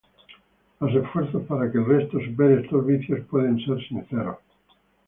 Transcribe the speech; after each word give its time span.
Los 0.79 0.95
esfuerzos 0.95 1.43
para 1.43 1.71
que 1.71 1.77
el 1.77 1.85
resto 1.85 2.19
supere 2.19 2.63
estos 2.63 2.83
vicios 2.87 3.23
puede 3.29 3.53
ser 3.63 3.77
sincero. 3.87 4.39